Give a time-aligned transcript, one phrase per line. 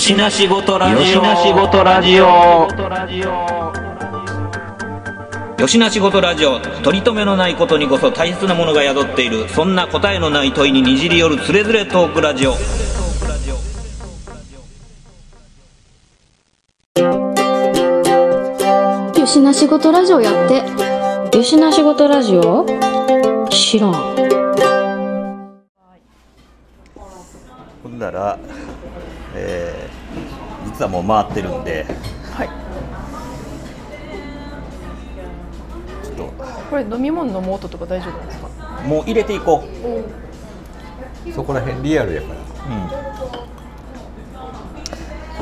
[0.00, 0.98] よしなしごとラジオ。
[0.98, 2.24] よしなしごとラジオ。
[5.60, 6.58] よしなしごとラジオ。
[6.58, 9.46] 取り留めのないことにこそ大切なものが宿っている。
[9.50, 12.52] そんな答えのない問いににじり寄るつれづれトークラジオ。
[19.20, 22.64] よしな仕事ラジオやってよしな仕事ラジオ？
[23.50, 23.92] 知らん
[27.82, 28.38] ほんなら、
[29.34, 30.00] えー
[30.66, 31.86] 実はもう回ってるんで、
[36.04, 36.24] ちょっと。
[36.70, 38.48] これ飲み物飲む音とか大丈夫なんですか？
[38.86, 39.64] もう入れていこ
[41.26, 41.32] う。
[41.32, 42.40] そこら辺リアルやから。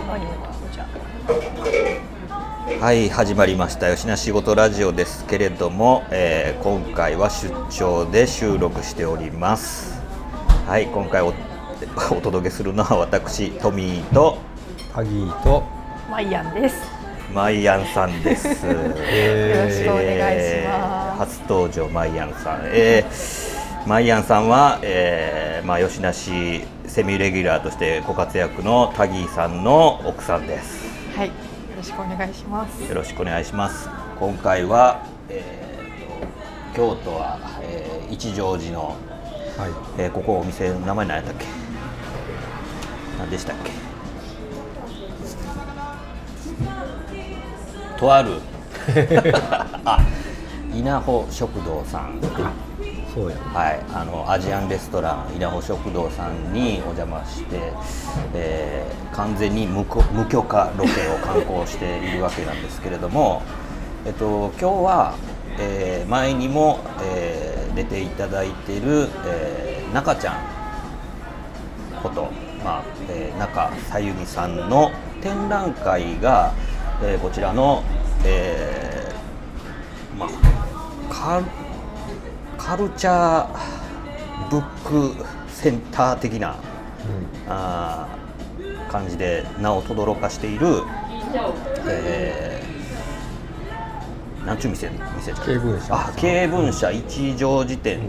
[0.06, 0.28] 何を
[0.72, 0.86] じゃ。
[2.81, 3.92] はい始まりました。
[3.94, 10.00] 吉な仕事ラジオですけれども、えー今回は出張で収録しております。
[10.66, 11.22] はい今回
[12.11, 14.39] お お届けするのは私トミーと
[14.95, 15.62] タギーと
[16.09, 16.77] あマイアンです。
[17.33, 23.49] マイアンさんです、え よろしくお願いしえーます、初登場マイアンさん、えー
[23.87, 30.87] マイアンさんは、えーまあ、吉なしセミレギュラーとしてご活躍のタギーさんの奥さんです。
[31.17, 31.33] はいよ
[31.77, 32.81] ろしくお願いします。
[32.89, 33.89] よろしくお願いします。
[34.19, 34.99] 今回は、
[35.31, 38.97] えーと京都は、えー一乗寺の、はい。
[39.99, 41.47] えーここお店の名前何やったっけ？
[43.19, 43.70] 何でしたっけ？
[47.98, 48.41] とある。
[49.84, 49.98] あ
[50.72, 52.20] 稲穂食堂さん。
[53.14, 53.36] そうや。
[53.52, 57.72] はい、あのアジアンレストラン稲穂食堂さんにお邪魔して、
[58.34, 63.43] えー完全に無こ無許可ロケを観光しているわけなんですけれども、
[64.06, 65.14] えっと、今日は、
[65.59, 70.37] えー前にも、えー出ていただいている、えー中ちゃん
[71.98, 72.31] こと、
[72.64, 74.91] まあえー中さゆみさんの
[75.22, 76.53] 展覧会が、
[77.03, 77.82] えーこちらの、
[78.25, 80.28] えーまあ、
[81.10, 81.42] カ
[82.56, 84.62] カルチャーブッ
[85.12, 86.56] クセンター的な、
[87.48, 90.82] あー感じで名を轟かしている、
[91.87, 95.94] えー、なんちゅう店店じゃん経文社。
[95.94, 98.00] あ経文社一条辞典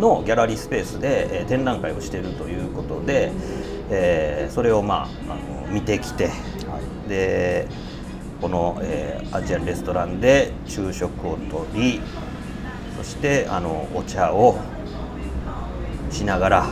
[0.00, 3.30] のギャラリースペースで、えー展覧会をしているということで、
[3.90, 6.30] えーそれを、まあ、あの見てきて、
[7.08, 7.68] で
[8.40, 12.00] この、えーアジアンレストランで昼食をとり
[12.96, 14.58] そしてあのお茶を
[16.10, 16.66] しながら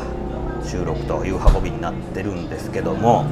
[0.65, 3.27] 収録という運びになってるんですけども、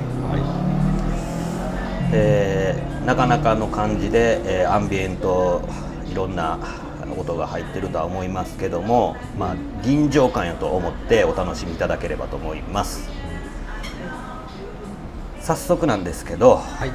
[2.13, 5.63] えーなかなかの感じで、えーアンビエント
[6.11, 6.59] いろんな
[7.27, 13.09] 音が入ってるとは思いますけども、まあ、臨場感やと思ってお楽しみいただければと思います。
[15.41, 16.93] 早速なんですけどはい。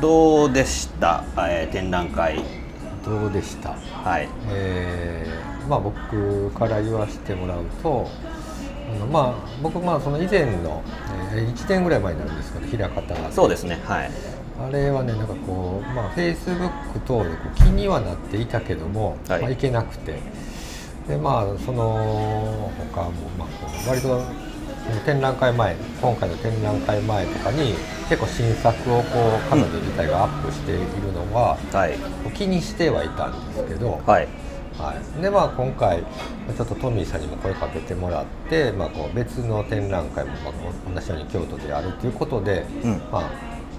[0.00, 2.42] どうでした、えー展覧会。
[3.04, 3.70] どうでした？
[4.04, 4.28] はい。
[4.48, 8.08] えーまあ僕から言わせてもらうと
[8.96, 10.82] あのまあ僕まあその以前の、
[11.32, 13.30] えー、1年ぐらい前になるんですけど平方が。
[13.30, 13.78] そうですね。
[13.84, 14.10] はい
[14.60, 19.42] あれはねなんかこうまあフェイスブック等でこう気にはなっていたけども、はい。
[19.42, 20.18] まあ、いけなくて。
[21.08, 24.22] でまあその他もまあこう割と
[25.04, 27.74] 展覧会前今回の展覧会前とかに
[28.08, 31.98] 結構新作をこう彼女自体がアップしているのは、はい。
[32.34, 34.28] 気にしてはいたんですけど、はい。
[34.78, 42.90] はい、でまあ今回ちょっとトミーさんにも声かけてもらって、まあ、こう別の展覧会もまあ同じように京都であるということで、うん。
[43.12, 43.30] まあ、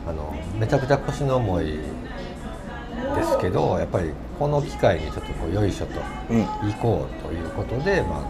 [0.07, 6.45] あのめちゃくちゃ腰の重いですけどやっぱりこの機会にちょっとこうよいしょとうん。
[6.45, 8.29] 行こうということで、まあ、こ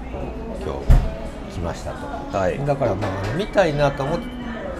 [0.60, 2.38] う今日来ましたと。
[2.38, 2.66] はい。
[2.66, 4.18] だからまあ見たいなと思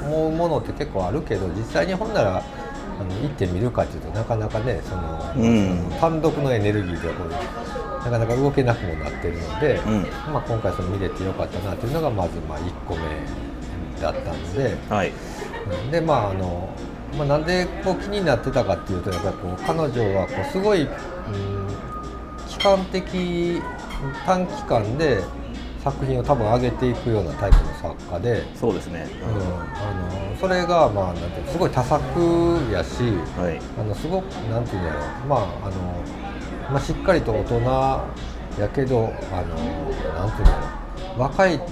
[0.04, 5.92] 思うものって結構あるけど実際にほんならあの行ってみるかっていうとなかなかねその、うん。
[6.00, 7.30] 単独のエネルギーではこう
[8.04, 10.02] なかなか動けなくもなってるので、うん。
[10.34, 13.02] まあ、今回その見れてよかったなというのがまずまあ1個目
[14.02, 14.76] だったので。
[14.90, 15.12] はい。
[15.84, 15.92] うん。
[15.92, 16.70] でまああの、
[17.18, 20.90] まあ、なんでこう気になってたかっていうとやっぱりこう彼女はこうすごい、うん、
[22.48, 23.62] 期間的
[24.26, 25.24] 短期間で
[25.84, 32.02] 作品を多分上げていくようなタイプの作家で、そうですね、うん、あのそれがまあなんていうのすごい多作
[32.72, 33.04] やし
[33.38, 33.60] はい。
[33.80, 39.56] あのすごくなんていうんだろうまああの、まあ、しっかりと大人やけどあの
[40.14, 41.66] なんていうんだろう若いこ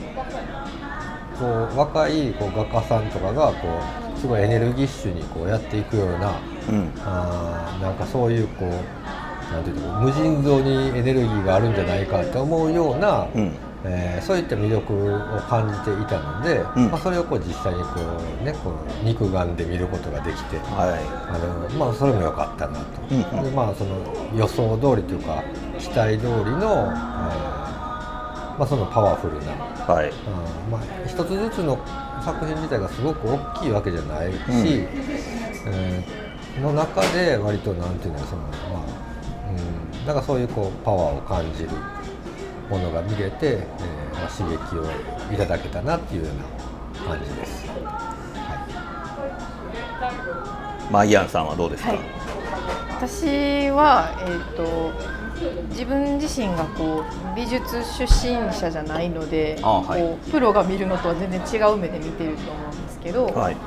[1.46, 6.39] う若いこう画家さんとかがこうすごいエネルギッシュにこうやっていくような
[6.69, 6.92] うん。
[7.06, 13.51] あーなんかそういうこうなんていうの無尽蔵にエネルギーがあるんじゃないかって思うような、うん。
[13.86, 16.92] えーそういった魅力を感じていたので、うん。
[16.92, 18.01] まあ、それをこう実際にこ
[18.42, 18.71] う、ね、こ
[19.01, 20.94] う肉眼で見ることができて、は
[21.30, 23.44] あのまあ、それも良かったなと、うんうん。
[23.45, 23.95] でまあ、その
[24.36, 25.44] 予想通りというか
[25.80, 27.69] 期待通りの、えー
[28.60, 29.56] まあ、そのパワフルな、い
[29.88, 30.10] はい。
[30.10, 31.80] うんまあ、一つずつの
[32.24, 34.38] 作品自体がすごく大きいわけじゃないし、
[35.66, 36.30] えー
[36.60, 38.83] の中で割となんていうのそのまあ、
[40.01, 41.69] うん、なんかそういうこうパワーを感じる
[42.69, 44.86] ものが見れて、えーまあ、刺激を
[45.33, 47.66] いただけたなっていうような感じです。
[50.92, 52.00] マイアンさんはどうですか、はい。
[52.89, 54.92] 私は、えー、と
[55.70, 60.02] 自分自身がこう美術出身者じゃないのであはい。
[60.02, 63.58] こうプロが見るのとは全然違う目で見てると思うんですけど、はい。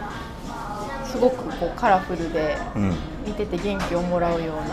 [1.04, 2.94] すごくこうカラフルでうん。
[3.26, 4.64] 見てて元気をもらうような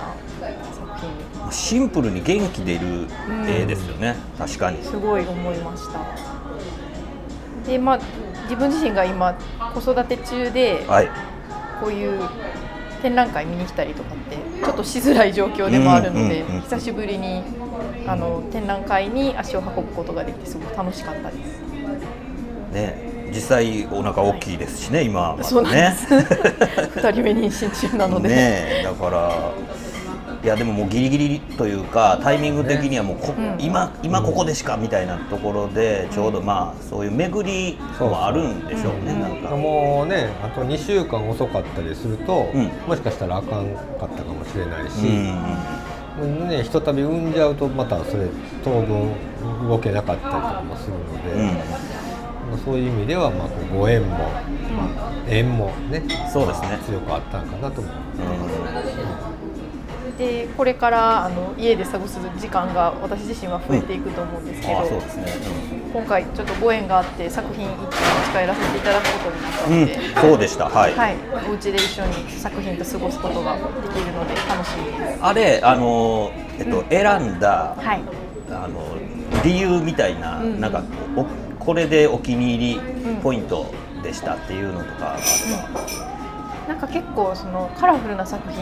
[0.74, 1.52] 作品。
[1.52, 3.08] シンプルに元気出る
[3.48, 4.84] 絵ですよね、確かに。
[4.84, 6.00] すごい思いました。
[7.70, 8.00] でまあ
[8.44, 9.38] 自分自身が今
[9.74, 11.10] 子育て中ではい。
[11.80, 12.20] こういう
[13.02, 17.44] 展覧会見に来たりとかってちょっとしづらい状況でもあるので、うんうんうん久しぶりに
[18.06, 21.62] あの展覧会に足を運ぶことができてすごく楽しかったです。
[22.72, 26.14] ね実際お腹大きいですしね、今まだそうなんねです。
[27.00, 29.52] 二人目妊娠中なので、ねだから
[30.42, 39.20] いやでももうギリギリというかタイミング的にはもうこ、うん今今ここでしかみたいなところでちょうどまあそういう巡りもあるんでしょうね、うん。
[39.22, 42.68] なんか、もうねあと2週間遅かったりすると、うん。
[42.88, 45.90] もしかしたらあかんかったかもしれないし、うん
[46.20, 48.28] もうね、ひとたび産んじゃうとまたそれ
[48.64, 49.14] 当分
[49.68, 51.48] 動けなかったりとかもするので、うん。
[52.50, 56.02] まあそういう意味ではまあご縁も、まあ、縁もね
[56.32, 56.70] そうですね。
[56.70, 57.94] まあ強くあったんかなと思う。
[60.20, 65.26] でこれからあの家で過ごす時間が私自身は増えていくと思うんですけど、うですね、
[65.94, 70.68] 今回ちょっとご縁があって作品一気に持ち帰らせていただくことになったうんので、そうでした。
[70.68, 71.16] はい、はい、
[71.48, 75.20] お家で一緒に作品と過ごすことができるので楽しみです。
[75.22, 78.02] あれあのえっと、選んだ、はい、
[78.50, 78.98] あの
[79.46, 80.60] 理由みたいな、うん。
[80.60, 80.84] なんか
[81.16, 81.26] お
[81.64, 82.82] これでお気に入り
[83.24, 83.74] ポイント
[84.04, 85.24] でしたっていうのとかあれ
[86.68, 88.60] ば、なんか結構そのカラフルな作品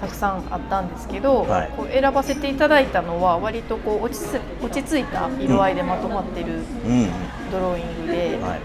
[0.00, 1.70] たくさんあったんですけど、はい。
[1.76, 7.08] こう選ばせていただいたのは割とこう落ち着落ち着いた色合いでまとまってるうん。
[7.50, 8.60] ドローイングで、はい。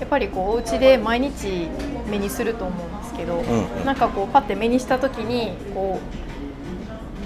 [0.00, 1.68] やっぱりこうお家で毎日
[2.10, 3.84] 目にすると思うんですけど、んうん。
[3.84, 5.98] なんかこうパッて目にした時にこ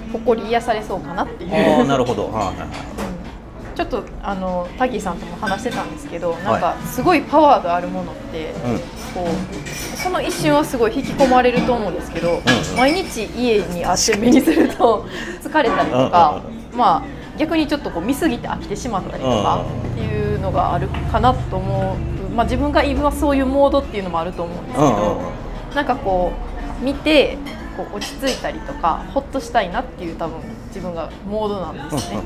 [0.09, 1.85] うほっこり癒されそうかなっていう。
[1.85, 2.31] なるほど。
[2.31, 2.94] はいは
[3.75, 8.53] ちょっとあのタギーさんとも話してたんですけど、なんかすごいパワーがあるものって、
[9.13, 12.41] こうその一瞬はすごい引き込まれると思うんですけど、
[12.77, 15.05] 毎日家にあって目にすると
[15.43, 16.41] 疲れたりとか、
[16.73, 17.03] まあ
[17.37, 21.97] 逆にちょっとこう見過ぎて飽きてしまったりとかっていうのがあるかなと思
[22.29, 25.21] う、まあ、自分が今そういうモードっていうのもあると思うんですけうんうんど、
[25.75, 26.31] なんかこ
[26.81, 27.37] う見て
[27.75, 32.21] こう落ち着いたりとかほっとしたいなっていう多分自分がモードなんですね。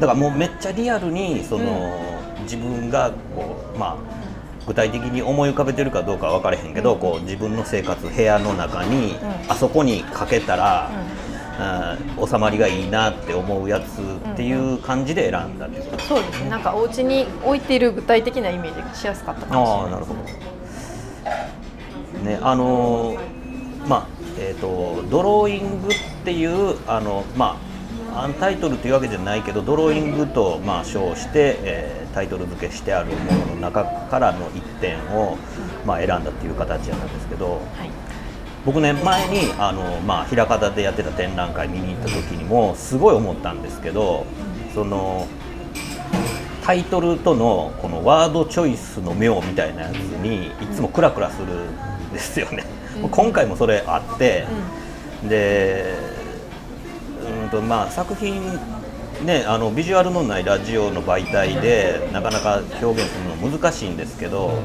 [0.00, 1.98] だからもうめっちゃリアルにその、
[2.42, 4.24] 自分がこうまあ
[4.66, 9.16] 具体的に思い浮かべてるかどうかは分からへんけど、こう自分の生活部屋の中に、ん。
[9.48, 10.90] あそこにかけたら、
[12.18, 12.26] うん。
[12.26, 14.00] 収まりがいいなって思うやつ
[14.32, 16.50] っていう感じで選んだっていうことそうですね。
[16.50, 19.82] なんかお家に置いてる具体的なイメージがしやすかったかもしれない。
[19.82, 20.20] ああなるほど。
[22.24, 23.18] ねあのー
[23.86, 24.06] まあ
[24.38, 27.73] えっ、とドローイングっていうあのまあ
[28.16, 35.36] アンタイトルというわけじゃないけどドローイングとまあ称して、えータイトル付けしてあるものの中からの一点を、
[35.84, 37.90] まあ、選んだっていう形なんですけどはい。
[38.64, 44.24] 僕ね前にあの、まあ、枚方でやってた展覧会見に行った時にもすごい思ったんですけど
[44.72, 45.26] その
[46.62, 52.64] タイトルとのこのワードチョイスの妙みたいなやつにいつもクラクラするんですよね。
[53.10, 54.46] 今回もそれあって、
[55.28, 56.23] でうん
[57.54, 58.42] とまあ作品
[59.24, 64.58] ねあのビジュアルのないラジオの媒体でなかなか表現するの難しいんですけど、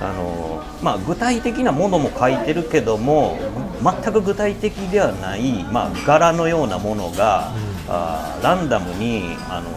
[0.00, 3.38] あのまあ、具体的なものも書いてるけども
[3.82, 7.52] 全く具体的ではない、まあ、柄のようなものが、
[7.88, 9.70] あーランダムにあの、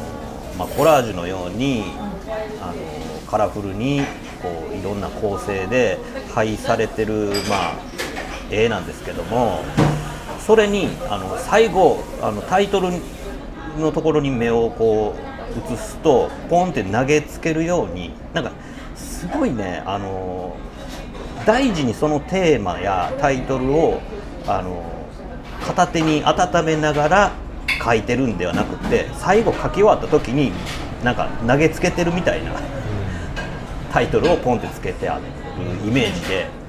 [0.57, 1.84] まあ、コラージュのように、
[2.62, 2.75] あの
[3.29, 4.01] カラフルに
[4.41, 6.00] こういろんな構成で
[6.34, 7.75] 配されてる、まあ、
[8.50, 9.63] 絵なんですけども
[10.46, 12.90] それにあの最後あのタイトル
[13.80, 18.52] のところに目をこう移すとポンって投げつけるようになんか
[18.96, 20.56] すごいねあの
[21.48, 24.02] 大事にそのテーマやタイトルを
[24.46, 24.84] あの
[25.66, 27.32] 片手に温めながら
[27.84, 30.52] 書いてるんではなくて最後書き終わった時に
[31.04, 32.52] なんか投げつけてるみたいな
[33.92, 35.24] タイトルをポンってつけてある
[35.88, 36.64] イメージで。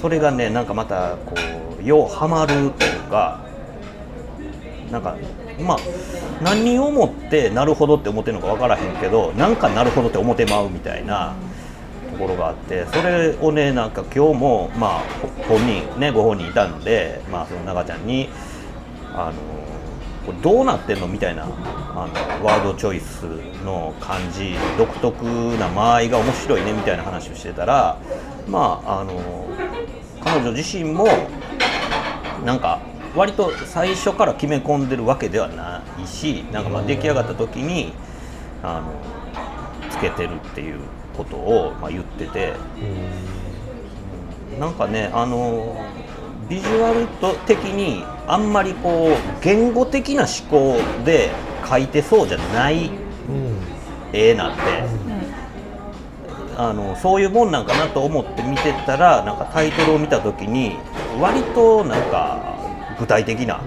[0.00, 1.34] それがねなんかまたこ
[1.80, 3.44] うようハマるというか
[4.90, 5.16] なんか
[5.60, 5.78] まあ
[6.42, 11.34] 何をもってなるほどって思ってるのか分からへんけどなんかなるほどって思ってまうみたいな
[12.12, 15.02] ところがあってそれをねなんか今日もまあ
[15.48, 18.28] 本人ねご本人いたのでまあその長ちゃんに
[19.14, 19.32] あの
[20.26, 23.22] これどうなってんのみたいなあのワードチョイス
[23.64, 25.24] の感じ独特
[25.58, 27.98] な間合いが面白いねみたいな話をしてたら
[28.48, 29.48] まああの
[30.22, 31.06] 彼女自身も
[32.44, 32.80] なんか
[33.14, 37.92] 割と最初から決め込んでるわけではないしなんかまあ出来上がった時に
[38.62, 40.80] あのつけてるっていう
[41.16, 42.54] ことをまあ言ってて。
[44.58, 45.76] なんかねあの
[46.48, 51.30] ビジュアルと的にあんまりこう言語的な思考で
[51.62, 52.90] 描いてそうじゃない
[54.12, 55.03] 絵なんで。
[56.56, 60.76] あのそういうもんなんかなと思って見てたらなんかタイトルを見た時に
[61.20, 62.56] 割となんか
[62.98, 63.60] 具体的な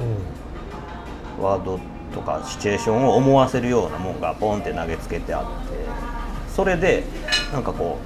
[1.39, 1.79] ワード
[2.13, 5.77] とかシチュエーションを思わせるようなもんがポンって投げつけてあって
[6.53, 7.03] それで
[7.53, 7.99] なんかこ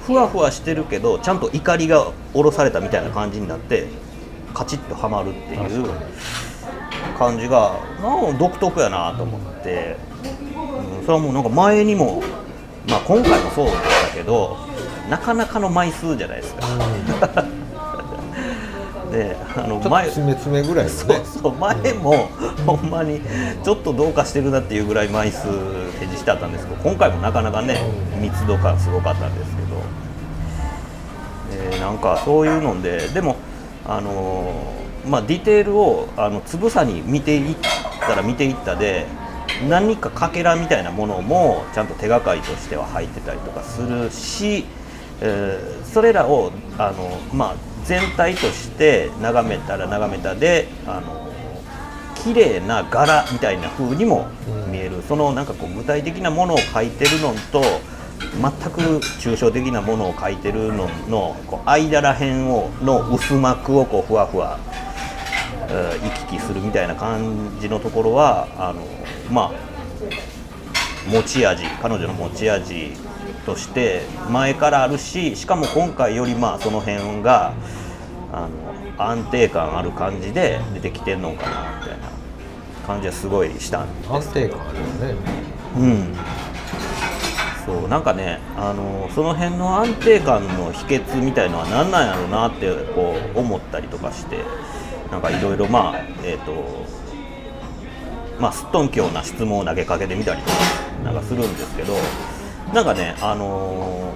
[0.00, 3.88] うふわふわしてるけどちゃんと怒りが下ろされたみたいな感じになって
[4.54, 5.90] カチッとはまるっていう
[7.18, 9.96] 感じがなんか独特やなと思って、
[11.00, 12.22] うん、それはもうなんか前にも、
[12.88, 14.56] まあ、今回もそうでしたけど
[15.10, 16.62] なかなかの枚数じゃないですか。
[19.10, 22.28] であの前詰め詰めぐらいのそうねそう前も
[22.66, 23.20] ほんまに
[23.62, 27.80] ちょっとどうかしてるなっていうぐらい枚数展示してあったんですけど今回もなかなかね
[28.20, 29.68] 密度感すごかったんですけど、
[31.52, 33.36] えーなんかそういうのででも
[33.86, 37.56] あのーまあディテールをあのつぶさに見ていっ
[38.00, 39.06] たら見ていったで
[39.68, 44.66] 何かかけらみたいなものもちゃんと手がかりとしては入ってたりとかするし、
[45.20, 51.32] えーそれらをあの、まあ、全体として眺めたら眺めたであの
[52.22, 54.28] 綺麗な柄みたいな風にも
[54.70, 57.62] 見える、そのなんかこう具体的なものを描いてるのと
[58.34, 58.80] 全く
[59.20, 64.58] 抽象的なものを描いてるののこう間らへんをの薄膜をこうふわふわ
[65.76, 68.86] 行き来するみたいな感じのところはあの
[69.30, 69.52] まあ
[71.10, 72.92] 持ち味彼女の持ち味
[73.44, 77.54] として前からあるししかも今回よりまあその辺が
[78.32, 82.08] あの安定感ある感じで出てきてんのかなみたいな
[82.86, 84.12] 感じはすごいしたんです。
[84.12, 85.14] 安定感あるよね。
[85.76, 86.14] うん、
[87.66, 94.38] そうなんかねあのその辺の安定感の秘訣みたいのは何なんやろうなってこう思ったりとかして
[95.10, 96.84] なんかいろいろまあえっ、と
[98.40, 100.56] まあすっとんきょうな質問を投げかけてみたりとか
[101.04, 101.94] なんかするんですけど
[102.74, 104.12] なんかねあの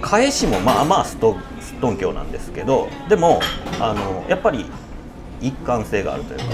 [0.00, 3.40] 返しもまあまあすっとすっとんきょうなんですけどでも
[3.80, 4.66] あのやっぱり
[5.40, 6.44] 一貫性があるというか。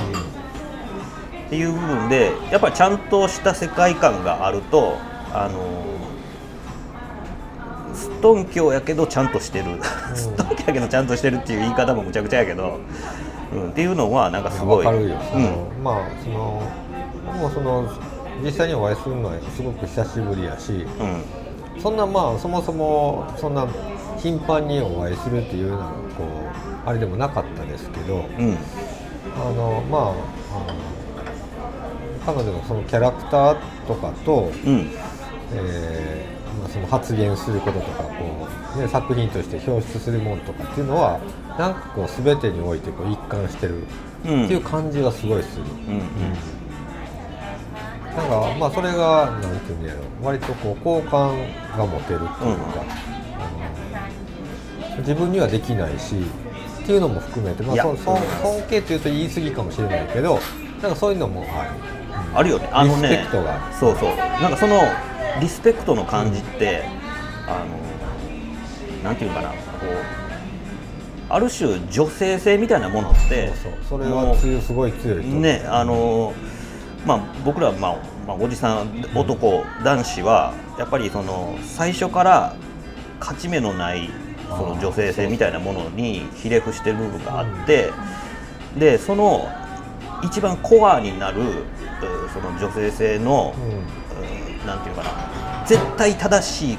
[1.47, 4.97] っていう部分でやっぱりちゃんとした世界観があると
[5.33, 5.61] あの
[7.97, 9.81] すっとんきょうやけどちゃんとしてる、
[10.15, 12.79] すっとんきょうやけどちゃんとしてるっていう言い方もむちゃくちゃやけど、
[13.53, 14.87] うん、っていうのはなんかすごい。
[14.87, 16.63] わかるよ、そのうんまあその
[17.41, 17.91] もうその
[18.45, 20.73] 実際にお会いするのはすごく久しぶりやし。
[20.73, 21.23] うん。
[21.81, 23.67] そんなまあそもそもそんな
[24.19, 25.87] 頻繁にお会いするっていうような
[26.17, 28.17] こうあれでもなかったですけど。
[28.17, 28.57] うん。
[29.37, 30.17] あのまああの
[32.25, 34.91] 彼女のそのキャラクターとかと、うん。
[35.55, 41.21] えーまあ、その発言することとかこう、ね、作品として表出するものとかっていうのは
[41.59, 43.85] なんかこう全てにおいてこう一貫してる
[44.25, 44.45] うん。
[44.45, 45.65] っていう感じはすごいする。
[45.65, 45.99] うん
[48.17, 48.29] なん。
[48.29, 51.37] かまあそれがなんていうんやろ割とこう好感
[51.77, 52.85] が持てるっていうか、
[53.39, 56.17] あの自分にはできないし
[56.83, 60.39] っていうのも含めて、まあ、いやそ尊尊敬というと言い過ぎかもしれないけど
[60.81, 61.71] なんかそういうのもある。
[62.35, 62.69] あるよね。
[62.73, 63.09] あのね。
[63.09, 63.75] リスペクトがある。
[63.75, 64.17] そうそう。
[64.17, 64.81] なんかその
[65.41, 66.85] リスペクトの感じって、
[67.47, 70.27] あのなんていうかなこう
[71.29, 76.35] ある種女性性みたいなものってそうそうそれはすごい強いねあの
[77.05, 82.57] まあ僕ら、まあまあ、おじさん男、男子はやっぱりその最初から
[83.21, 84.11] 勝ち目のない
[84.49, 87.93] その女性性みたいなものにひれ伏してる部分があって、
[88.79, 89.49] でその
[90.23, 91.45] 一番コアになるう
[92.33, 94.06] その女性性の、うん
[94.67, 95.11] うんなんていうかな。
[95.67, 96.79] 絶対正しい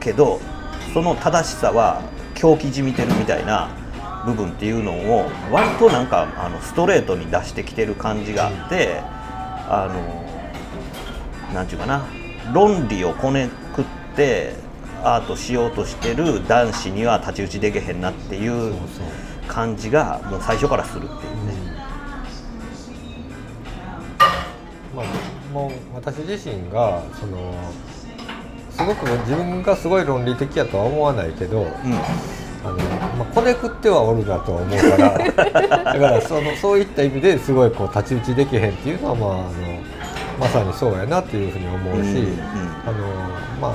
[0.00, 0.40] けど
[0.94, 2.02] その正しさは
[2.34, 3.68] 狂気じみてるみたいな
[4.24, 9.00] 部分っていうのを割となんかあのストレートに出してきてる感じがあって
[9.68, 9.88] あ
[11.50, 12.06] のなんていうかな。
[12.52, 13.84] 論理をこねくっ
[14.16, 14.54] て
[15.04, 18.74] アートしようとしてる男子には太刀打ちできへんなっていう。
[19.48, 21.51] 感じがもう最初からするっていうね。
[25.52, 27.54] もう私自身がその
[28.70, 31.68] すごく自分がすごい論理的やとは思わないけど、うん。
[32.64, 32.76] あの
[33.18, 39.42] まあ、こねくってはおるなとは思うから だからそのそういった意味ですごいこう太刀打ちできへんっていうのは、まあ、あの
[40.38, 42.40] まさにそうやなっていうふうに思うし、うんうん
[42.86, 43.06] あの
[43.60, 43.72] まあ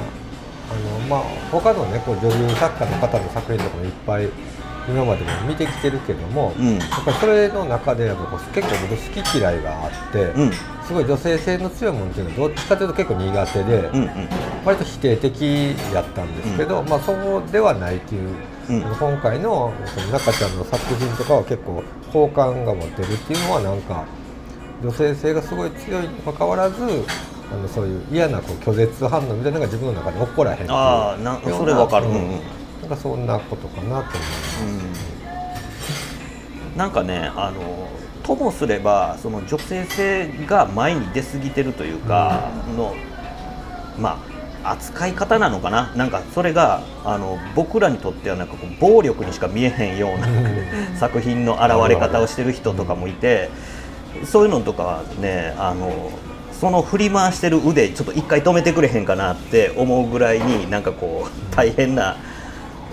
[0.69, 4.29] あのまあ他のねこう女優作家の方の作品とかもいっぱい
[4.87, 6.77] 今までも見てきてるけども、うん。
[6.77, 10.51] やっぱりそれの中でや結構僕好き嫌いがあって、うん。
[10.85, 14.09] すごい女性性の強いものっていうのはどっちかというと結構苦手で、うんうん。
[14.65, 18.35] 割と否定的やったんですけど、まあそうではないっていう、
[18.69, 24.05] 今回のその中ちゃんの作品とかは結構好感が持てるっていうのはなんか
[24.81, 26.75] 女性性がすごい強いにもかかわらず
[27.51, 32.56] あのそういう嫌なこう拒絶反応みたいなのが自分の中で起こらへんっていうあそれわかる、ううんんうん
[32.87, 32.97] なん。
[32.97, 35.07] かそんなことかなと思います。
[36.77, 37.89] なんかねあの
[38.23, 42.95] ともすればその女性性が前に出過ぎてるというかの、
[43.97, 44.19] ま
[44.63, 45.93] あ扱い方なのかな。
[45.95, 50.27] なんかそれがあの僕らにとってはなんかこう暴力にしか見えへんような
[50.97, 53.49] 作品の現れ方をしてる人とかもいて
[54.25, 56.11] そういうのとかはねあの
[56.51, 62.17] その振り回してる腕ちょっと一回止めてくれへんかなって思うぐらいになんかこう大変な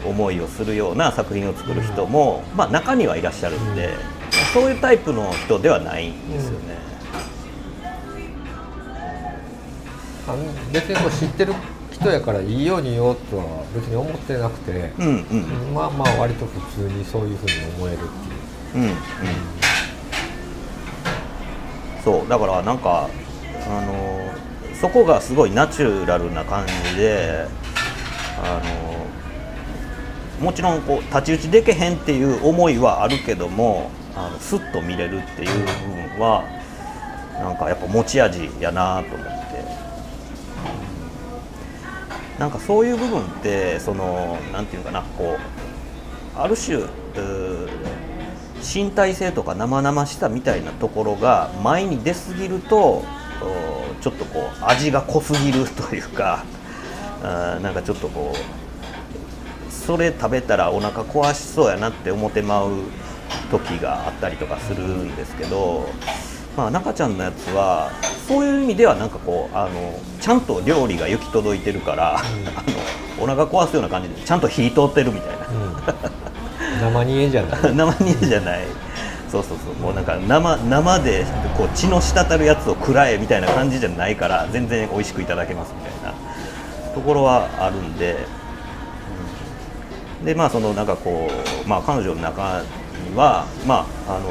[0.04, 3.90] 思いをするような作品を作る人も、まあ、中にはいらっしゃるんで、
[4.52, 6.78] そういうタイプの人ではないんですよね。
[10.26, 10.38] あの
[10.72, 11.52] 別にこう知ってる
[11.90, 15.10] 人やからいいように言おうとは別に思ってなくて、うんう
[15.70, 15.74] ん。
[15.74, 18.84] まあまあ割と普通にそういうふうに思えるっていう。
[18.84, 18.94] うんうん。
[22.02, 23.08] そうだからなんか
[23.66, 24.34] あの
[24.80, 27.46] そこがすごいナチュラルな感じで
[28.42, 28.93] あの
[30.40, 35.64] もちろんこう太刀打ちでけへんっていう思いはあるけどもあのスッと見れるっていう部
[36.16, 36.44] 分は
[37.38, 39.34] なんかやっぱ持ち味やなと思って。
[42.38, 45.38] なんかそういう部分ってそのなんていうかなこ
[46.36, 46.82] うある種
[48.60, 53.04] 身体性とか生々しさみたいなところが前に出過ぎると
[54.00, 56.44] ちょっとこう味が濃すぎるというか
[57.22, 58.63] なんかちょっとこう
[59.86, 62.70] それ食べたらお腹壊しそうやなって思ってまう
[63.50, 65.86] 時があったりとかするんですけど、
[66.56, 67.90] まあ、中ちゃんのやつは
[68.26, 72.22] そういう意味ではなんかこうあのちゃんと料理が行き届いてるから、あ
[73.18, 75.44] のお腹壊すような感じでちゃんと火通ってるみたいな。
[76.80, 77.74] 生煮えじゃない。
[77.76, 78.60] 生煮えじゃない。
[79.30, 79.74] そうそうそう。
[79.74, 81.26] もうなんか生生で
[81.58, 86.14] こう血の滴るやつを食らえみたいな感じじゃないから全然美味しくいただけますみたいな
[86.94, 88.43] ところはあるんで、うん
[90.24, 91.28] でまあそのなんかこ
[91.64, 92.62] うまあ彼女の中
[93.10, 94.30] にはまああの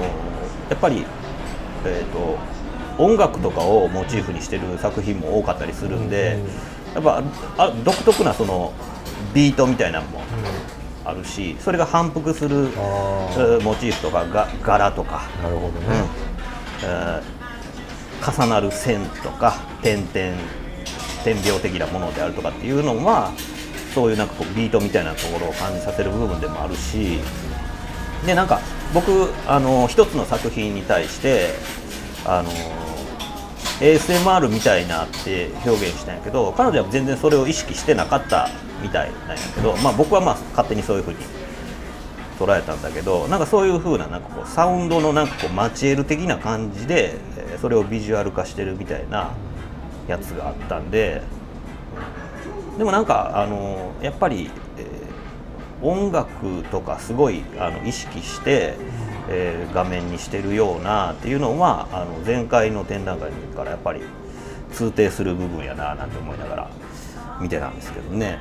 [0.69, 1.05] やっぱり
[1.85, 2.37] えっ、と
[3.03, 6.39] 音楽とかをモチーフにしてる作品も多かったりするんで、
[6.93, 7.23] やっぱ
[7.57, 8.71] あ独特なその
[9.33, 10.21] ビートみたいなのも
[11.03, 12.69] あるしそれが反復する
[13.63, 15.73] モチーフとかが柄とか、あなるほどうん。
[15.73, 16.05] ね、
[16.83, 17.43] えー
[18.23, 20.09] 重なる線とか点々
[21.25, 23.33] 点描的なものであるとかっていうのは
[23.93, 27.19] そういうなんかこうビートみたいなところを感じさせる部分でもあるし
[28.25, 28.59] でなんか
[28.93, 31.49] 僕あの一つの作品に対して
[32.25, 32.49] あの
[33.79, 38.49] ASMR みたいなって表現したんやけど彼女は全然それを意識してなかった
[38.81, 41.17] みたいなんやけど、まあ、僕はまあ勝手にそういうふうに
[42.39, 47.15] 捉えたんだけどなんかそういう風ななんかこうサウンドのなんかこうマチエル的な感じで、
[47.61, 49.31] それをビジュアル化してるみたいな
[50.07, 51.21] やつがあったんで
[52.77, 55.03] でもなんかあのやっぱり、えー
[55.85, 58.75] 音楽とかすごいあの意識して、
[59.27, 64.01] えー画面にしてるようなっていうのはあの前回の展覧会からやっぱり
[64.71, 66.69] 通底する部分やななんて思いながら
[67.41, 68.39] 見てたんですけどね。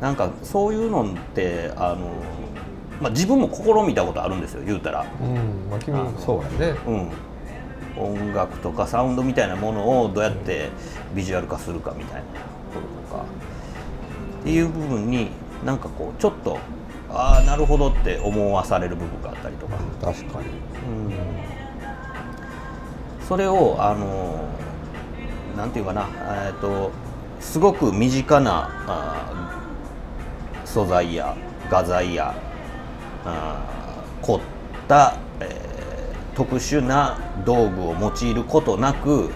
[0.00, 2.10] なんかそういうのってあの、
[3.00, 6.78] まあ、自分も試みたことあるんですよ言うたら、うんまあ君そうやね。
[6.86, 7.10] うん、
[7.96, 10.70] 音楽とかサウンドみたいなものをどうやって
[11.14, 12.80] ビジュアル化するかみたいなこ
[13.10, 13.24] ととか。
[14.40, 15.30] っていう部分に
[15.64, 16.58] なんかこうちょっと
[17.10, 20.46] ああなるほどって思わされる部分があったりとか、確かに。
[20.48, 21.14] うん。
[23.26, 24.48] それをあの
[25.56, 26.08] なんていうかな。
[26.46, 26.90] えっと
[27.40, 28.70] すごく身近な
[30.64, 31.36] 素材や
[31.70, 32.34] 画材や
[34.22, 34.40] 凝っ
[34.88, 35.23] た、えー
[36.34, 39.30] 特殊な道具を用いることなく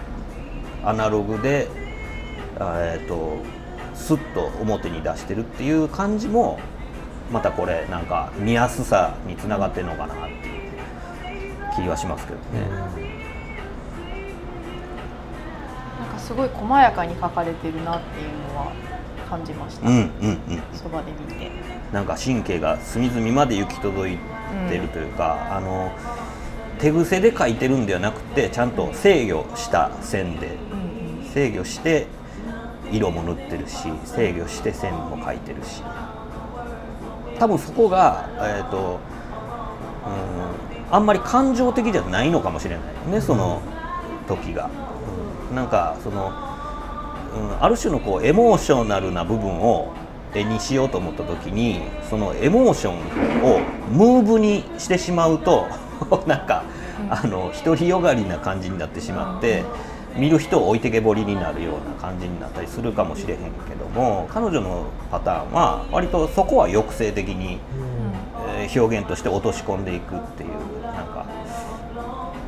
[0.83, 1.67] アナログで、
[2.59, 3.37] えー、と
[3.95, 6.59] スッと表に出してるっていう感じも
[7.31, 10.71] またこれなんか見やすさにつながってるのかなっていう
[11.75, 12.67] 気はしますけどね。
[15.99, 18.71] なんかすごい細やかに描かれてるなっていうのは
[19.29, 20.01] 感じました、うんうんう
[20.55, 20.63] ん。
[20.73, 21.51] そばで見て。
[21.93, 24.17] なんか神経が隅々まで行き届い
[24.69, 25.91] てるというか、あの
[26.79, 31.29] 手癖で描いてるんではなくてちゃんと制御した線でうんうん。
[31.29, 32.07] 制御して
[32.91, 35.83] 色も塗ってるし制御して線も描いてるし。
[37.37, 38.99] 多分そこがえっ、と
[40.05, 43.61] うんあんまり感情的じゃないのかもしれないねその
[44.27, 44.69] 時が、
[45.49, 45.55] うん。
[45.55, 46.33] なんかその、
[47.35, 49.93] うん、ある種のこうエモーショナルな部分を
[50.33, 53.59] 絵にしようと思った時にそのエモーションを
[53.91, 55.67] ムーブにしてしまうと
[56.27, 56.63] なんか
[57.09, 59.63] あの独りよがりな感じになってしまって
[60.15, 67.59] 見る人を置いてけぼりになるような感じになったりするかもしれへんけども彼女のパターンは割とそこは抑制的に、
[68.55, 71.25] えー表現として落とし込んでいくっていうなんか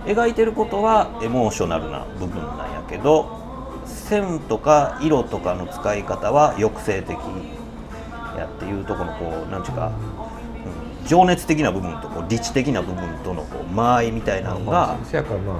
[0.05, 3.39] 描いてることはエモーショナルな部分なんやけど
[3.85, 7.17] 線とか色とかの使い方は抑制的
[8.37, 9.91] やっていうとこのこうなんちゅうか、
[10.25, 10.30] うん
[11.05, 15.57] 情熱的な部分とこう理知的な部分とのこう間合いみたいなのまがあ、せやからまあ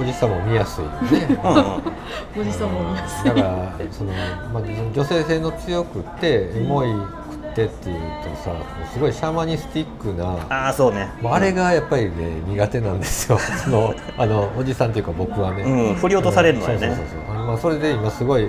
[0.00, 1.38] おじさんも見やすいよね。
[1.42, 2.40] うんうん。
[2.40, 3.30] おじさんも見やすい。
[3.30, 4.12] だからその、
[4.52, 8.52] まあ、女性性の強くってエモいくってっていうとさ
[8.92, 11.08] すごいシャーマニスティックなああそうね。
[11.24, 13.38] あれがやっぱりね苦手なんですよ。
[13.64, 16.86] そのあのおじさんっていうか僕はね、うん振り落とされるのよね。
[16.86, 18.48] そうそうそうそまあそれで今すごい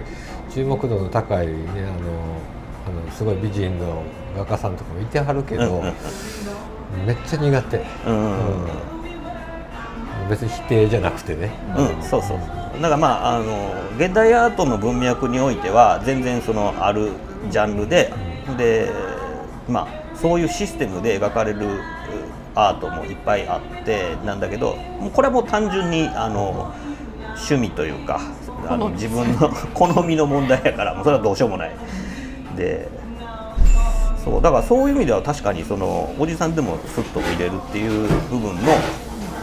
[0.53, 1.83] 注目度の高いねあの
[2.87, 4.03] あのすごい美人の
[4.35, 5.83] 画家さんとかもいてはるけど、
[7.05, 8.95] めっちゃ苦手、うん。
[10.29, 12.37] 別に否定じゃなくてね、うん、そうそう
[12.81, 17.11] だからまああの現代アートの文脈においては全然そのある
[17.49, 18.11] ジャンルで、
[18.57, 18.89] で
[19.69, 21.79] まあそういうシステムで描かれるう
[22.55, 26.73] アートもいっぱいあってなんだけどもうこれはもう単純にあの
[27.35, 28.19] 趣味というか
[28.67, 31.71] あの自分の 好みの問題やからもうそれはどうしようもない。
[32.55, 32.89] で
[34.25, 38.61] そうだからそういう意味では確かにそのおじさんでもスッと見れるっていう部分の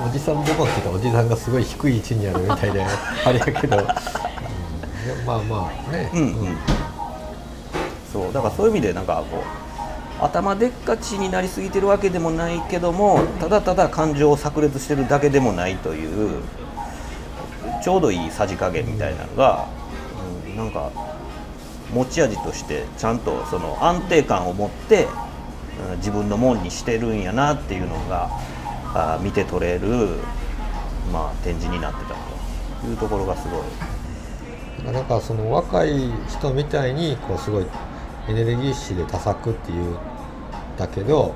[0.05, 2.85] おじさんでもっていうかおじさんがすごい低い位置にあるみたいで
[3.25, 3.87] あれやけど、 うん。
[5.25, 6.57] まあまあね、うんうん、
[8.13, 16.43] そうだからそういう意味でなんかこう頭でっかちになりすぎてるわけでもないけどもただただ感情を炸裂してるだけでもないという
[17.85, 19.67] ちょうどいいさじ加減みたいなのが、
[20.49, 20.91] うん、なんか
[21.93, 25.33] 持ち味としてちゃんとその安定感を持って、うん
[25.97, 28.29] 自分のもんにしてるんやなっていうのが
[28.95, 30.17] あ見て取れる、
[31.13, 32.15] まあ、展示になってた
[32.81, 33.63] というところがすごい。
[34.93, 37.67] なんかその若い人みたいにこうすごい
[38.29, 39.97] エネルギッシュで多作っていう
[40.77, 41.35] だけど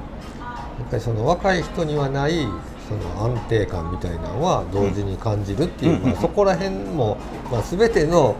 [0.81, 2.45] やっぱりその若い人にはない
[2.89, 7.19] その安定感みたいなのは同時に感じるっていう、うんうんまあ、そこら辺も、
[7.53, 8.37] まあ、全ての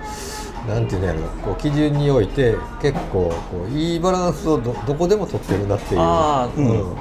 [0.69, 6.01] なんていうんだろうこう基準において結構こういいバランスをどどこでも取ってるなっていう。
[6.01, 6.91] あーうん。
[6.91, 6.97] うん。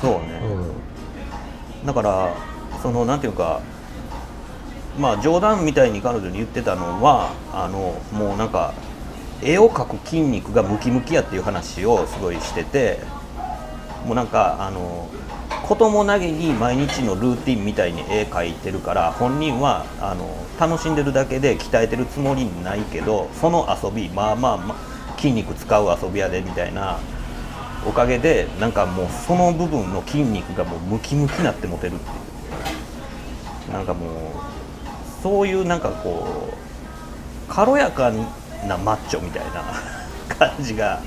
[0.00, 0.40] そうね、
[1.82, 1.86] うん。
[1.86, 2.34] だから
[2.82, 3.60] そのなんていうか
[4.98, 8.74] まあ冗談みたいに彼女に言ってたのはあのもうなんか
[9.42, 13.00] 絵を描く筋肉がムキムキやっていう話をすごいしてて
[14.06, 15.08] もうなんかあの
[15.64, 20.28] 子供なげに毎日のルーティンみたいに絵描いてるから本人はあの
[20.60, 26.98] 楽しんでるだけで鍛えてるつもりないけどその遊びまあまあ、まあ、筋肉使う遊びやでみたいな
[27.88, 32.12] おかげでなんかもうその部分の筋肉がもうムキムキなって持てるってい
[33.70, 33.72] う。
[33.72, 34.10] なんかもう
[35.22, 38.12] そういうなんかこう軽やか
[38.68, 39.64] なマッチョみたいな
[40.36, 41.00] 感じが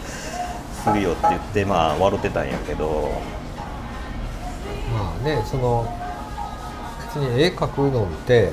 [0.83, 3.36] するよって言ってまあ笑ってたんやけど。
[4.93, 5.91] まあねその
[7.05, 8.51] 別に絵描くのって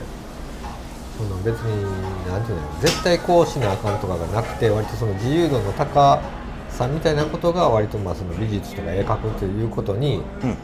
[1.16, 1.82] その別に
[2.26, 6.20] なんていうの絶対こうしなあかんとかがなくて割とその自由度の高
[6.70, 10.50] さみたいなことが割とまあその美術とか絵描くということにうん。
[10.50, 10.56] う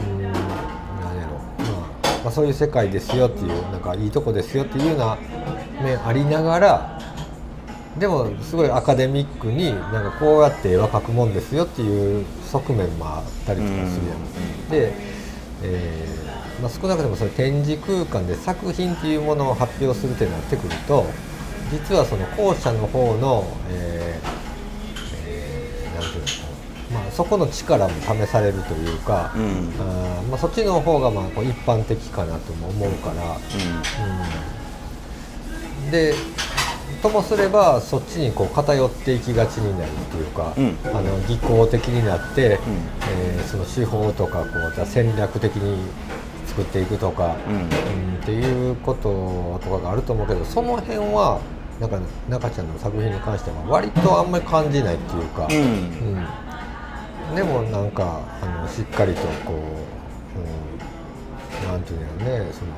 [0.00, 1.42] ーんなんやろ、ま
[2.02, 5.18] あ、まあそういう世界ですよっていうなんかいいとこですよっていうような
[5.82, 6.98] 面ありながら
[7.98, 14.70] でもすごいアカデミックになんかこうやって絵は描くもんですよっていう側面もあったりとかするやん。
[14.70, 15.11] で、
[15.64, 21.06] えーまあ、少なくともその展示空間で作品っていうものを発表するってなってくると
[21.70, 24.28] 実はその後者の方の、えー
[25.26, 26.32] えーなんていうのか
[26.92, 29.42] な、まあ、そこの力も試されるというか、うん。
[29.42, 29.48] うん
[29.80, 33.36] あーまあ、そっちの方がまあこう一般的かなとも思うから、
[35.84, 35.90] うん。
[35.90, 36.14] で
[37.02, 40.76] ともすればそっちにこう偏っていきがちになるっていうか、うん。
[40.84, 42.52] あの技巧的になって、うん。
[42.52, 45.90] えーその手法とかこうじゃあ戦略的に
[46.46, 47.54] 作っていくとか、うん。
[47.56, 47.62] うん
[48.22, 51.40] っていうこととかがあると思うけどその辺は
[51.80, 55.56] なんか中ちゃんの作品に関しては割とあんまり感じないっていうか、うん。
[57.30, 57.34] うん。
[57.34, 59.56] でもなんかあのしっかりとこう、
[61.64, 62.70] うん、なんていうんだろうねその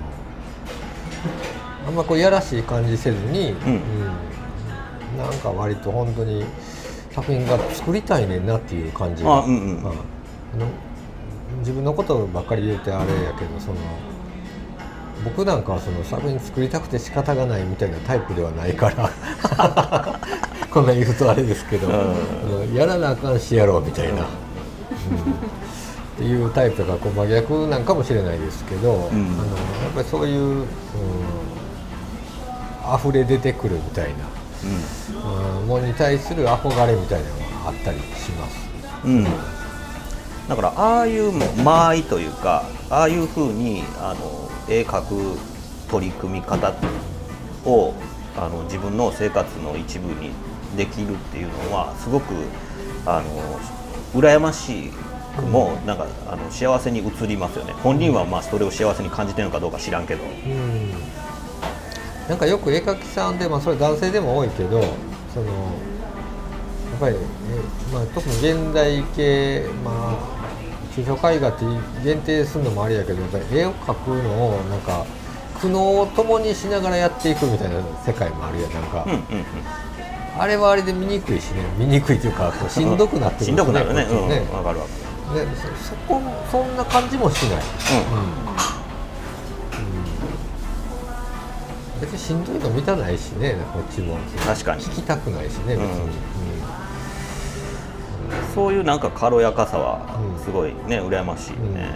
[1.87, 3.57] あんまこうやらしい感じせずに、ん。
[3.57, 5.19] うん。
[5.19, 6.45] なんか割と本当に
[7.11, 9.79] 作品が作りたいねんなっていう感じが、あうんうん。
[9.81, 9.83] あ
[10.57, 10.67] の
[11.61, 13.77] 自分のことばっかり言うてあれやけどその
[15.25, 19.11] 僕なんかはその作品作りたくて仕方がないみたいなタイプではないから。
[20.71, 22.75] こんなん言うとあれですけど、うん。
[22.75, 24.25] やらなあかんしやろうみたいな、うん。
[24.25, 24.25] っ
[26.17, 30.67] ていうタイプがこう真逆なんかもしれないですけど、あのやっぱりそういう、うん、
[32.99, 34.25] 溢れ出てくるみたいな、
[35.61, 38.65] うん、ものに対する憧れみたいなのがあったりします。
[39.05, 39.25] うん、
[40.49, 45.39] だからああいう間合いというかああいうふうにあの絵描く
[45.91, 46.73] 取り組み方
[47.65, 47.95] を
[48.37, 50.31] あの自分の生活の一部に
[50.77, 52.35] できるっていうのはすごく
[53.07, 54.91] あの羨まし
[55.37, 57.73] くもなんかあの幸せに映りますよね。
[57.73, 61.14] 本人はまあそれを幸せに感じてるのかどうか知らんけど、うん
[62.29, 64.81] なんかよく絵描きさんで、まあ、それ男性でも多いけど
[65.33, 70.19] そのやっぱり、えまあ、特に現代系、まあ、
[70.97, 71.65] 抽象絵画って
[72.05, 75.05] 限定するのもありやけどやっぱり絵を描くのをなんか
[75.61, 79.25] 苦悩を共にしながらやっていくみたいな世界もあるやんなんか、うんうんうん。
[80.39, 81.65] あれはあれで見にくいしね。
[81.79, 84.05] 見にくいというかこうしんどくなってくしんどくなるね。
[84.05, 84.47] ね。
[84.51, 84.91] うんわかるわか
[85.35, 85.47] る。
[85.47, 88.54] ねそそこそんな感じもしない、うん
[92.05, 94.19] 別にしんどいの見たないしねこっちも。
[94.45, 94.83] 確かに。
[94.83, 96.03] 聞きたくないしね別に、うん。
[96.03, 96.15] うん
[98.55, 100.45] そういうなんか軽やかさはうん。
[100.45, 101.95] すごいね羨ましいよね、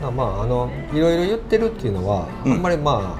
[0.00, 2.52] まあまああのいろいろ言ってるっていうのは、うん。
[2.52, 3.18] あんまりま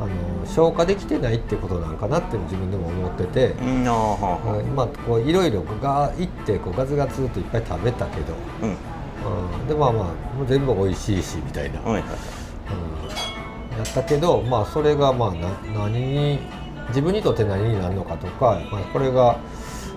[0.00, 3.54] ああの消化できてないってことなんかなって自分でも思ってて、
[4.74, 8.76] まあこういろいろが行ってこうガツガツといっぱい食べたけど、うん
[9.24, 10.14] うん、でまあまあ
[10.46, 12.02] 全部美味しいしみたいな、はいはい
[13.72, 16.38] うん、やったけどまあそれがまあな何に
[16.88, 19.38] 自分にとって何になるのかとか、まあ、これが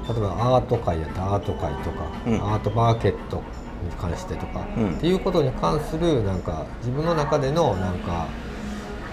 [0.07, 2.35] 例えばアート界やったらアート界とか、うん。
[2.35, 3.38] アートマーケット
[3.83, 4.97] に関してとか、うん。
[4.97, 8.27] っていうことに関するなんか自分の中でのなんか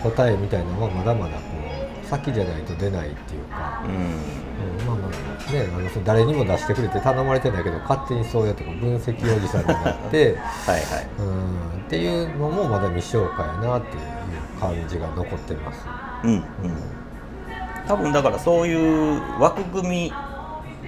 [0.02, 1.40] 答えみたいなのはまだまだこ
[2.02, 3.82] う先じゃないと出ないっていうか。
[3.86, 15.86] うんうんまあまあね、あの誰にも出してくれて頼まれてないけど勝手にそうやってこう分析おじさんになって はいはいうんっていうのもまだ未消化やなっていう感じが残ってます。
[16.24, 16.42] うんうん
[17.86, 20.12] 多分だからそういう枠組み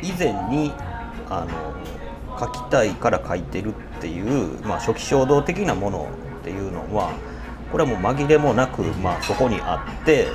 [0.01, 0.73] 以前に
[1.29, 1.49] あの
[2.39, 6.09] 書きたいから書いてるっていう、まあ、初期衝動的なもの
[6.41, 7.13] っていうのは
[7.71, 10.29] これはもう紛れもなく、まあ、そこにあって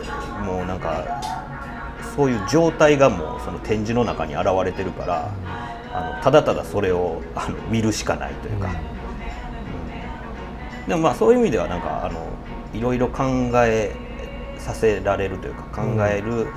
[0.43, 1.21] もうなんか
[2.19, 5.31] そういう状態がもうその展示の中に現れてるから
[5.93, 8.69] あのただただそれをあの見るしかないというか。
[10.85, 12.27] でもまあそういう意味ではなんかあの
[12.73, 13.23] いろいろ考
[13.63, 13.95] え
[14.57, 16.47] させられるというか考える、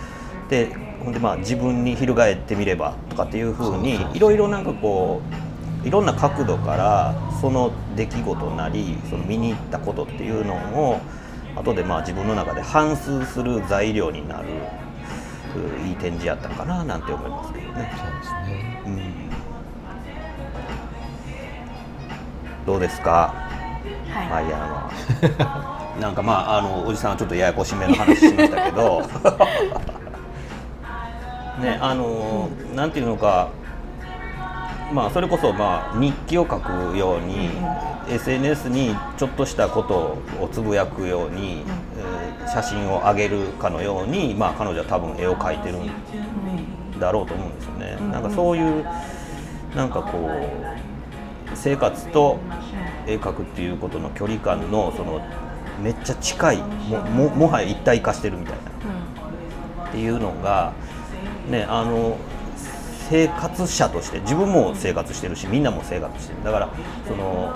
[0.48, 5.22] でほんでまあ自分に翻ってみればとかっていうふうにいろいろなんかこ
[5.85, 11.01] ういろんな角度からその出来事なりその見に行ったことっていうのを
[11.55, 14.48] 後でまあ自分の中で反芻する材料になる
[15.58, 17.92] ういい展示やったんかななんて思いますけどね。
[17.96, 18.82] そうですね。
[18.86, 19.12] うん。
[22.66, 23.34] どうですか？
[24.10, 25.82] はい、マイヤーは。
[26.00, 29.02] なんかまああのおじさんはちょっとややこしめの話しましたけど。
[31.60, 33.48] ねあのなんていうのか
[34.92, 37.50] まあそれこそまあ日記を書くように
[38.08, 39.94] SNS にちょっとしたこと
[40.42, 41.64] をつぶやくように、
[41.96, 42.12] えー
[42.52, 47.96] 写真を上げるかのようにまあ彼女は多分絵を描いてるんだろうと思うんですよね。
[48.12, 48.84] なんかそういう
[49.74, 52.38] なんかこう生活と
[53.06, 55.22] 絵描くっていうことの距離感のその
[55.82, 58.62] めっちゃ近いもももはや一体化してるみたいな。
[59.88, 60.72] っていうのが
[61.48, 62.16] ねあの
[63.10, 66.44] 生活者として自分も生活してるしみんなも生活してる。
[66.44, 66.68] だから
[67.06, 67.54] その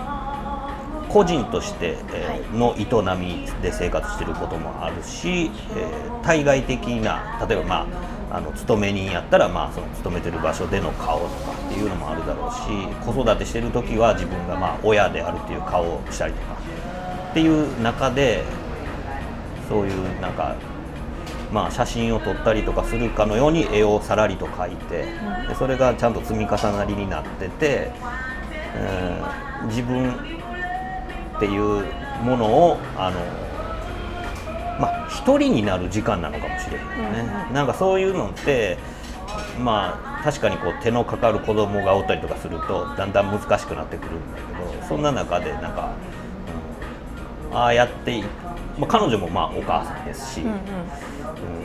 [1.09, 7.87] 個人として、えーの営みで生活してることもあるし、えー対外的な例えばま
[8.31, 12.59] ああの勤め人やったら、まあ、その勤めてる場所での顔とかっていうのもあるだろうし
[13.05, 16.57] 子育てしてる時は自分がまあ親であるっていう顔をしたりとか
[17.31, 18.43] っていう中で
[19.69, 20.57] そういうなんか
[21.53, 25.05] まあ、写真を撮ったりとかするかのように絵をさらりと描いて
[25.47, 27.93] でそれがちゃんと積み重なりになってて、
[28.75, 30.15] えー自分
[31.37, 31.85] っていう
[32.23, 33.21] ものをあの
[34.81, 38.79] まあ一人になる時間なのかもしれないね、なんかそういうのって
[39.59, 46.17] まあ確かにこう手のかかる子供がおったりとかするとだんだん難しくなってくるんだけどそんな中でなんか、うん
[47.57, 48.23] ああやってい
[48.79, 50.55] まあ、彼女もまあお母さんですし、うんうん。
[50.55, 50.61] うん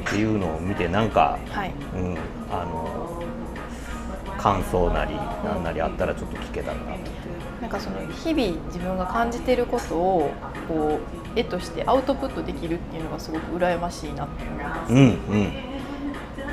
[0.02, 1.74] っていうのを見てなんか、はい。
[1.96, 2.18] うん、
[2.50, 3.22] あの
[4.38, 7.12] 感想なりなんなりあったらちょっと聞けたらなって。
[7.62, 10.32] なんかその日々自分が感じてることを
[10.68, 11.00] こ
[11.36, 15.54] う絵としてアウトプットできるっていうのがすごく羨ましいなって思います、うんうん。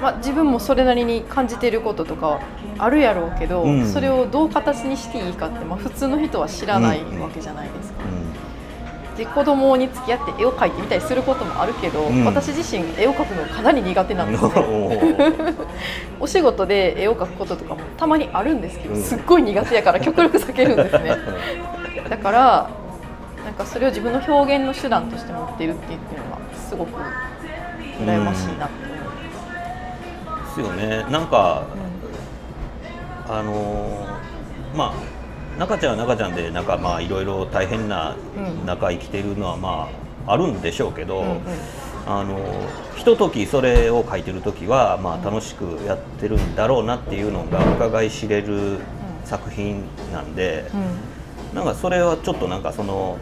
[0.02, 2.40] まあ、自分もそれなりに感じてることとか
[2.76, 3.86] あるやろうけど、うん。
[3.86, 7.97] それをどう形にしていいかって、まあ、普通の人は知らないわけじゃないですか、
[9.18, 12.24] で子供に付き合って絵を描いてみたりすることもあるけど、うん。
[12.24, 14.50] 私自身絵を描くのかなり苦手なんですね。
[14.54, 15.57] うん
[16.22, 19.02] お仕事で絵を描くこととかもたまにあるんですけど、うん。
[19.02, 21.16] すっごい苦手やから極力避けるんですね。
[22.09, 22.70] だから
[23.44, 27.00] なんかそれを自分の表現の手段として持っているっていうのがすごく
[28.00, 28.98] 羨ましいなって思い
[30.26, 31.07] ます、ですよね。
[31.11, 31.64] なんか
[33.28, 35.17] あのーまあ
[35.58, 38.66] 中ちゃんは中ちゃんでなんかまあいろいろ大変なうん。
[38.66, 39.88] 中生きてるのはま
[40.26, 41.40] ああるんでしょうけど、うんうん。
[42.06, 42.38] あの
[42.96, 48.78] ひとときそれを書いてる時はまあ楽しくやってるんだろうなっていうのが伺い知れる
[49.24, 50.70] 作品なんで、
[51.52, 51.56] うん。
[51.56, 53.18] なんかそれはちょっとなんかその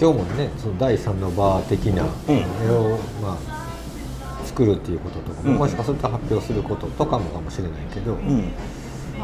[0.00, 2.36] 今日もねその第三の場的なうん。
[2.36, 2.40] 絵
[2.70, 5.54] を、まあ、作るっていうこととか、うん。
[5.56, 8.38] もしかすると発表することとかもかもしれないけど、うん。
[8.38, 8.46] まあ、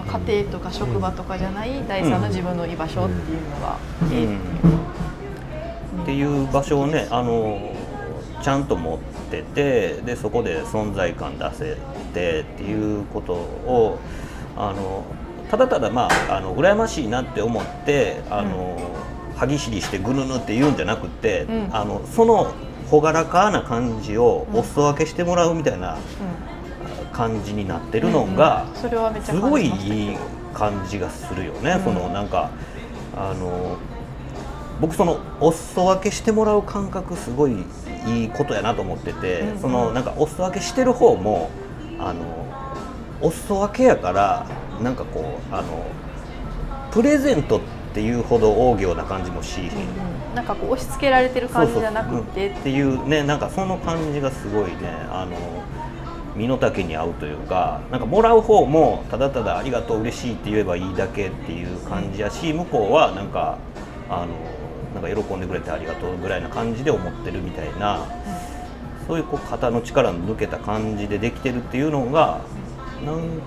[0.06, 4.30] 家庭とか職場とかじゃない第三の自分の居場所っていうのが絵っていう
[5.96, 7.74] のっていう場所をねあの
[8.42, 8.98] ちゃんと持っ
[9.30, 11.76] ててでそこで存在感出せ
[12.12, 13.98] てっていうことを
[14.56, 15.04] あの
[15.50, 18.78] ただただまああの羨ましいなって思ってあの、
[19.36, 21.68] 歯ぎしりしてぐぬぬって言うんじゃなくて、うん。
[21.72, 22.52] あのその
[22.90, 25.98] 朗らかな感じをお裾分けしてもらうみたいな
[27.14, 30.16] 感じになってるのが、すごいいい
[30.52, 32.50] 感じがするよね、うんそのなんか
[33.16, 33.78] あの
[34.80, 37.64] 僕そのお裾分けしてもらう感覚すごい
[38.06, 39.58] いいことやなと思ってて、うんうん。
[39.60, 41.48] そのなんかお裾分けしてる方も
[42.00, 42.22] あの
[43.20, 44.46] お裾分けやから
[44.82, 45.86] なんかこうあの
[46.90, 47.60] プレゼントっ
[47.94, 49.70] ていうほど大行な感じもし、うんう
[50.32, 50.34] ん。
[50.34, 52.50] なんかこう押し付けられてる感じじゃなくて。
[52.50, 54.88] っていうねなんかその感じがすごいね。
[55.08, 55.36] あの
[56.36, 63.58] 身の丈に合うというかなんかもらう方もただただありがとう嬉しいって言えばいいだけっていう感じやし向こうはなんか
[64.08, 68.06] あのなんか喜んでくれてありがとうぐらいな感じで思ってるみたいな、
[69.08, 72.42] そういうこう肩の力の抜けた感じでできてるっていうのが
[73.04, 73.40] なん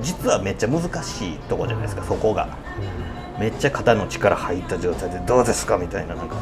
[0.00, 2.56] 実はめっちゃ難しいとこじゃないですかそこが。
[3.40, 6.34] めっちゃ肩の力入った状態でどうですかみたいななんか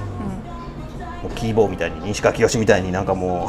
[1.22, 3.48] もうキーボーみたいに西川きよしみたいになんかも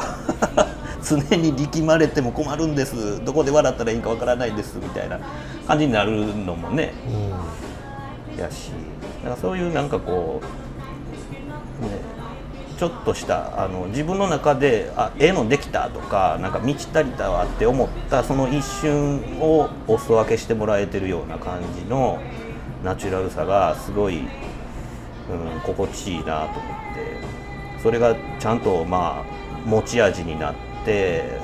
[1.02, 3.24] 常に力まれても困るんです。
[3.24, 4.78] どこで笑ったらいいかわからないです。
[4.78, 5.18] みたいな
[5.66, 6.92] 感じになるのもね。
[8.38, 8.70] やし。
[9.24, 10.40] なんかそういうなんかこ
[11.80, 11.90] う、ね、
[12.78, 22.18] ちょっとしたあの自分の中であええのできたとかなんか満ち足りたわって思ったその一瞬をお裾分けしてもらえてるような感じの
[22.82, 24.26] ナチュラルさがすごい、うん、
[25.64, 27.40] 心地いいなと思って。
[27.82, 30.69] それがちゃんとまあ持ち味になって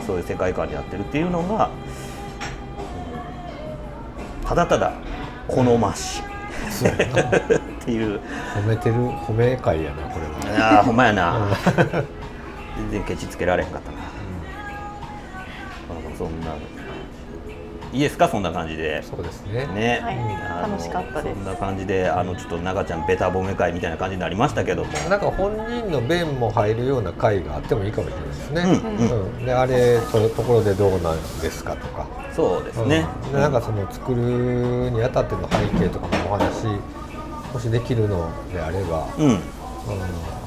[0.07, 1.71] そういう世界観になってるっていうのが、うん
[4.47, 4.93] ただただ
[5.49, 6.23] 好ましい。
[6.71, 7.23] そうやな。
[7.23, 7.31] っ
[7.85, 8.21] ていう。
[8.55, 10.77] 褒めてる褒め会やなこれは。
[10.77, 11.49] ああほんまやな。
[12.77, 14.05] 全然ケチつけられへんかったな、ま
[15.97, 16.55] あそんな
[17.93, 18.29] いいですか？
[18.29, 19.03] そんな感じで。
[19.03, 19.67] そうですね。
[19.69, 20.19] ね、はい。
[20.65, 21.35] あの楽しかったです。
[21.35, 24.93] そんな感じであのちょっと長ちゃんベタ褒め会みたいな感じになりましたけども。
[25.09, 28.63] なんか本人の弁も入るような会があってもいいかもしれないですね。
[28.63, 29.47] うんうん。
[29.47, 32.07] であれそういうところでどうなんですかとか。
[32.35, 33.33] そうですね、うん。
[33.33, 36.67] でなんかその作るにあたっての背景とかもお話
[37.53, 39.29] もしできるのであれば、うん。
[39.29, 39.41] うん。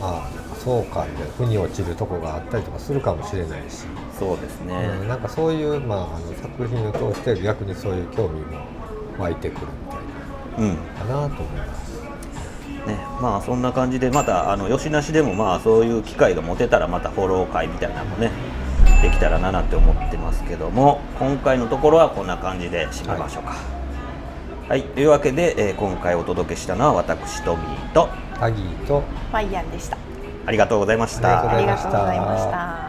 [0.02, 0.30] あ
[0.60, 3.86] そうかみたいな腑に落ちるとこがあったりとかするかもしれないし、
[4.18, 8.60] そうですね、うんなんかそういう、まあ、あの作品を通して逆にそういう興味も
[9.18, 9.68] 湧いてくる
[10.58, 11.14] みうんたいな。
[11.14, 11.90] かなと思います。
[12.88, 18.32] ね、まあそんな感じでまたあの吉なしでもまあそういう機会が持てたらまたフォロー会みたいなのもね
[19.02, 23.56] できたらななんて思ってますけども今回のところはこんな感じで締めましょうか。
[24.68, 28.08] はい、というわけで、えー今回お届けしたのは私トミーと
[28.40, 29.04] タギーと
[29.34, 30.09] マイヤンでした
[30.46, 31.50] ありがとうございました。
[31.50, 32.89] ありがとうございました。